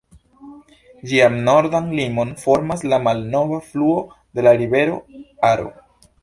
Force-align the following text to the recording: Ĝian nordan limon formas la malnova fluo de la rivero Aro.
Ĝian 1.11 1.35
nordan 1.49 1.91
limon 1.99 2.31
formas 2.45 2.81
la 2.93 2.99
malnova 3.09 3.61
fluo 3.67 4.01
de 4.39 4.47
la 4.49 4.55
rivero 4.63 4.99
Aro. 5.53 5.71